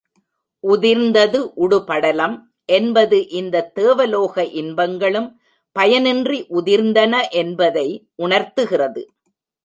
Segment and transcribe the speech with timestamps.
[0.63, 2.33] உதிர்ந்தது உடுபடலம்
[2.69, 5.27] என்பது இந்தத் தேவலோக இன்பங்களும்
[5.75, 7.85] பயனின்றி உதிர்ந்தன என்பதை
[8.15, 9.03] உணர்த்துகிறது.